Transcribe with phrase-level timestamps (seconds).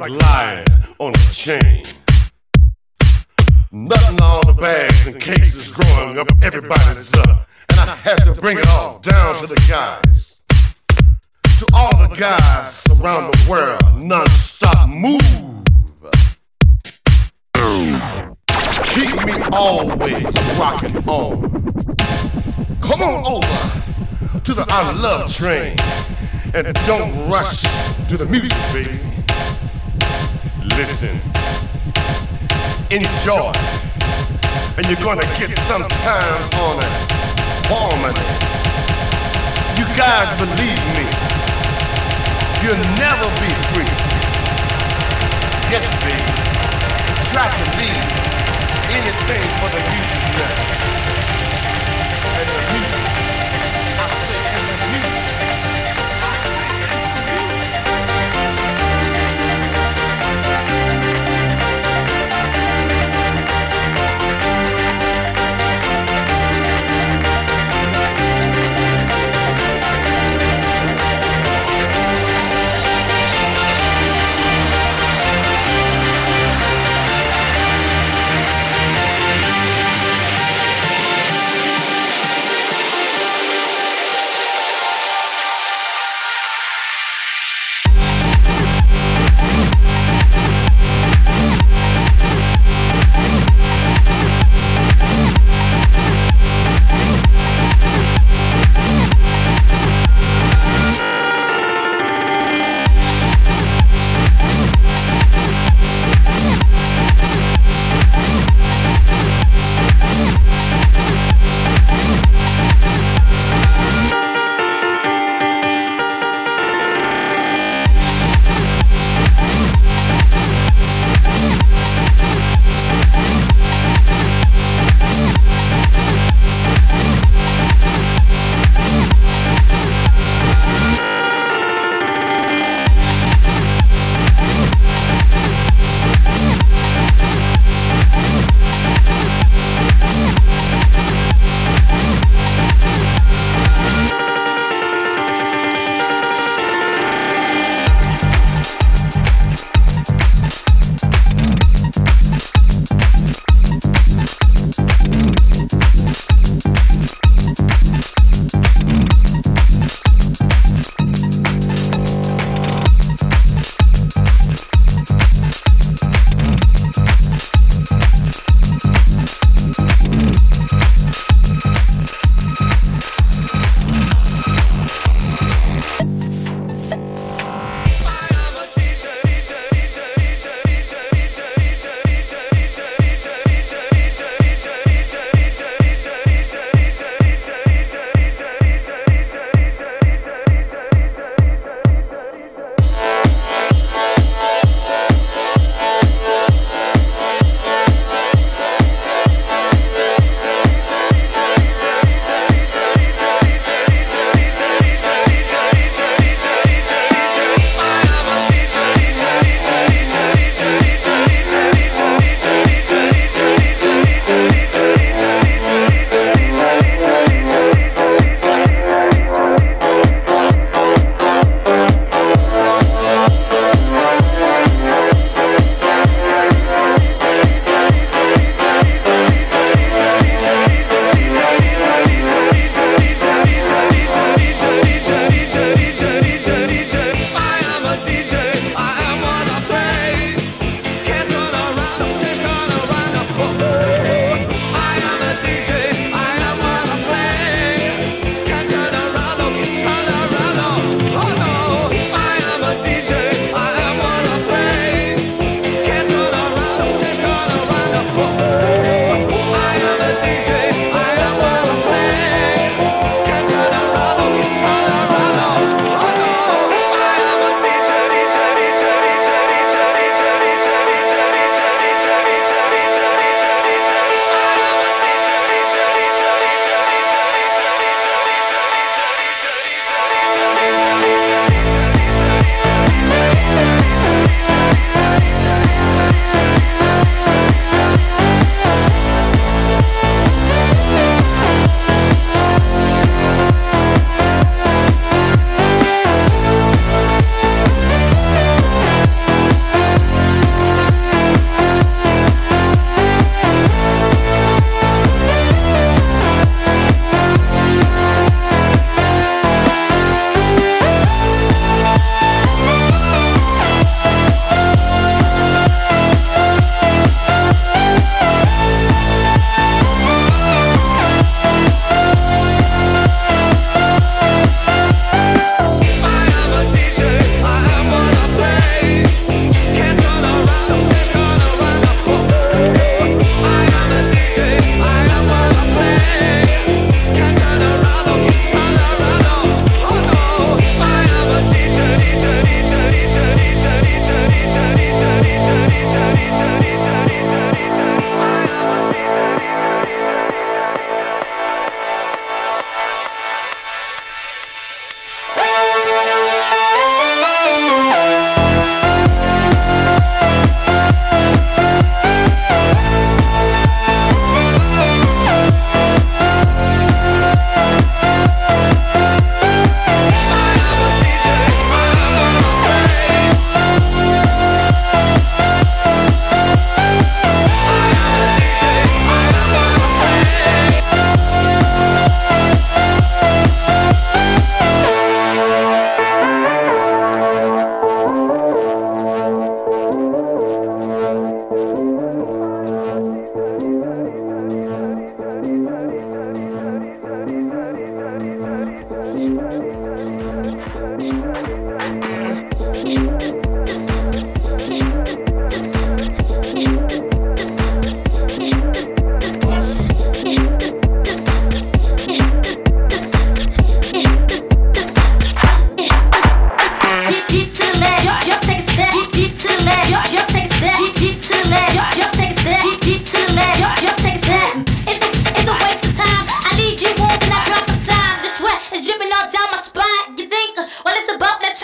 [0.00, 0.66] like lying
[0.98, 1.82] on a chain.
[3.72, 7.48] Nothing all the bags and cases growing up, everybody's up.
[7.70, 10.42] And I had to bring it all down to the guys.
[11.58, 15.22] To all the guys around the world, non-stop move.
[18.92, 21.74] Keep me always rocking on.
[22.80, 25.76] Come on over to the I Love train.
[26.54, 27.62] And don't rush
[28.08, 29.00] to the music, baby.
[30.74, 31.20] Listen
[32.90, 33.52] enjoy.
[34.78, 36.90] And you're gonna get sometimes on a
[37.66, 38.26] harmony.
[39.76, 41.06] You guys believe me.
[42.62, 43.92] You'll never be free.
[45.72, 46.22] Yes, baby.
[47.32, 48.06] Try to leave
[48.94, 50.95] anything for the music now.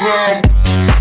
[0.03, 0.92] time.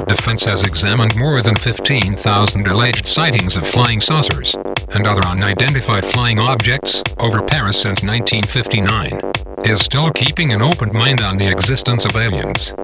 [0.00, 4.56] Defense has examined more than 15,000 alleged sightings of flying saucers
[4.94, 9.20] and other unidentified flying objects over Paris since 1959,
[9.64, 12.74] is still keeping an open mind on the existence of aliens.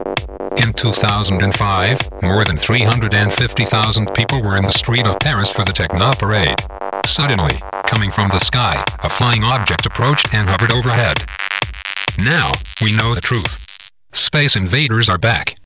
[0.59, 6.13] In 2005, more than 350,000 people were in the street of Paris for the Techno
[6.13, 6.59] Parade.
[7.07, 11.25] Suddenly, coming from the sky, a flying object approached and hovered overhead.
[12.19, 13.65] Now, we know the truth.
[14.13, 15.58] Space invaders are back.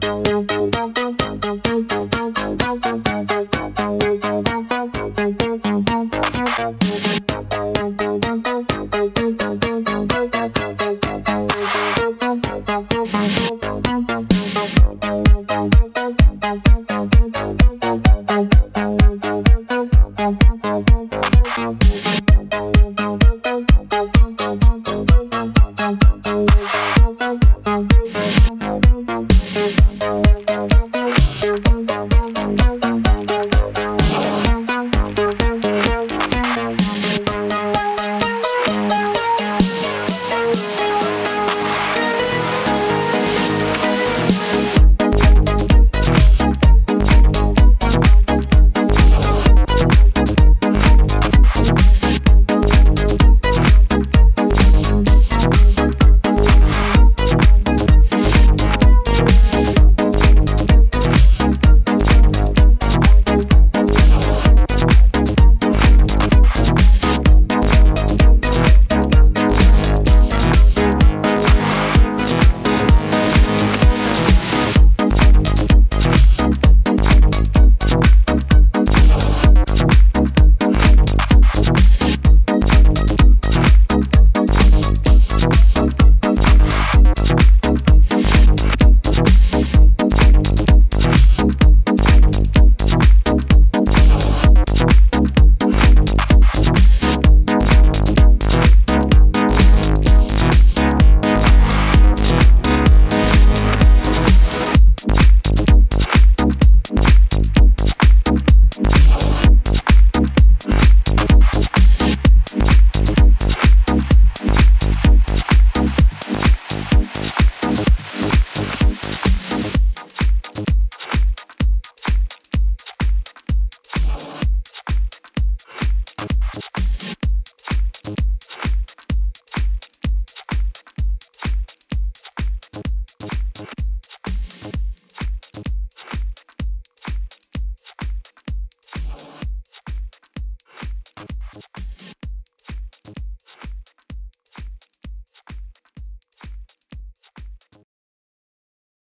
[0.00, 1.19] Thank you.